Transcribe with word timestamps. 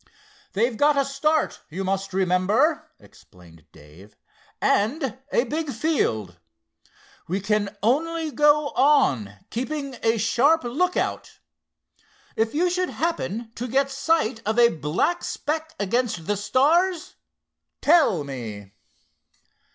"They've 0.53 0.77
got 0.77 0.97
a 0.97 1.05
start, 1.05 1.61
you 1.69 1.83
must 1.83 2.11
remember," 2.11 2.89
explained 2.99 3.67
Dave, 3.71 4.17
"and 4.59 5.19
a 5.31 5.43
big 5.43 5.69
field. 5.71 6.39
We 7.27 7.39
can 7.39 7.77
only 7.83 8.31
go 8.31 8.69
on, 8.69 9.35
keeping 9.51 9.95
a 10.01 10.17
sharp 10.17 10.63
lookout. 10.63 11.37
If 12.35 12.55
you 12.55 12.67
should 12.71 12.89
happen 12.89 13.51
to 13.53 13.67
get 13.67 13.91
sight 13.91 14.41
of 14.43 14.57
a 14.57 14.69
black 14.69 15.23
speck 15.23 15.75
against 15.79 16.25
the 16.25 16.35
stars, 16.35 17.15
tell 17.79 18.23
me." 18.23 18.71